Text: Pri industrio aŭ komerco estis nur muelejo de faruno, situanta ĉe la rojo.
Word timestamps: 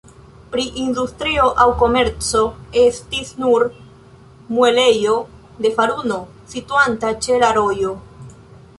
Pri 0.53 0.63
industrio 0.83 1.43
aŭ 1.65 1.67
komerco 1.81 2.41
estis 2.85 3.31
nur 3.43 3.67
muelejo 4.57 5.15
de 5.67 5.75
faruno, 5.79 6.21
situanta 6.57 7.17
ĉe 7.27 7.43
la 7.47 7.57
rojo. 7.63 7.99